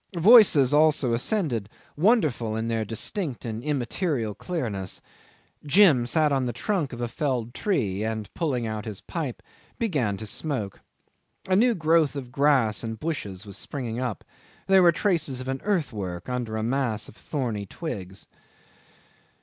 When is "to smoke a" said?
10.17-11.55